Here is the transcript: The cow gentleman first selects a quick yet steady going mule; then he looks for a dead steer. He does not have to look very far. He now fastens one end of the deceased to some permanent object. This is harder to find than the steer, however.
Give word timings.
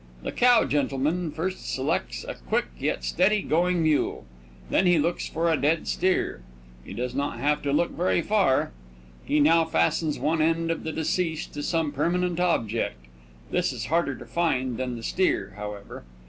The 0.23 0.31
cow 0.31 0.65
gentleman 0.65 1.29
first 1.29 1.71
selects 1.75 2.25
a 2.27 2.33
quick 2.33 2.65
yet 2.79 3.03
steady 3.03 3.43
going 3.43 3.83
mule; 3.83 4.25
then 4.71 4.87
he 4.87 4.97
looks 4.97 5.27
for 5.29 5.51
a 5.51 5.55
dead 5.57 5.87
steer. 5.87 6.41
He 6.83 6.91
does 6.95 7.13
not 7.13 7.37
have 7.37 7.61
to 7.61 7.71
look 7.71 7.91
very 7.91 8.23
far. 8.23 8.71
He 9.23 9.39
now 9.39 9.63
fastens 9.63 10.17
one 10.17 10.41
end 10.41 10.71
of 10.71 10.83
the 10.85 10.91
deceased 10.91 11.53
to 11.53 11.61
some 11.61 11.91
permanent 11.91 12.39
object. 12.39 13.05
This 13.51 13.71
is 13.71 13.85
harder 13.93 14.15
to 14.15 14.25
find 14.25 14.77
than 14.77 14.95
the 14.95 15.03
steer, 15.03 15.53
however. 15.55 16.03